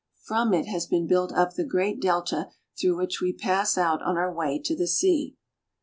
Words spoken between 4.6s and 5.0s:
to the